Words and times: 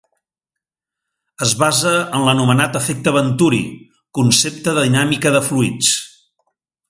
Es 1.47 1.51
basa 1.63 1.91
en 2.19 2.25
l'anomenat 2.29 2.79
Efecte 2.79 3.13
Venturi, 3.19 3.61
concepte 4.21 4.75
de 4.79 4.89
dinàmica 4.89 5.35
de 5.37 5.43
fluids. 5.51 5.93